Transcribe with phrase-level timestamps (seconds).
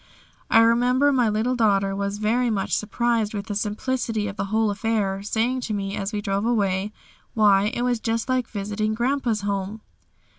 [0.49, 4.71] I remember my little daughter was very much surprised with the simplicity of the whole
[4.71, 6.91] affair, saying to me as we drove away,
[7.35, 9.81] "Why, it was just like visiting Grandpa's home."